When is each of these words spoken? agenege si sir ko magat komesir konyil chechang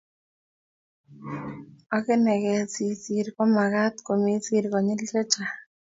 agenege 1.95 2.53
si 2.73 2.85
sir 3.01 3.25
ko 3.35 3.43
magat 3.55 3.95
komesir 4.07 4.63
konyil 4.71 4.99
chechang 5.09 5.51